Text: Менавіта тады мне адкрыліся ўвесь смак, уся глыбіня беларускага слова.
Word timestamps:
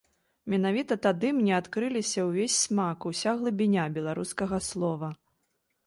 Менавіта 0.51 0.97
тады 1.05 1.27
мне 1.41 1.53
адкрыліся 1.61 2.25
ўвесь 2.29 2.57
смак, 2.65 2.97
уся 3.13 3.31
глыбіня 3.43 3.89
беларускага 3.99 4.57
слова. 4.71 5.17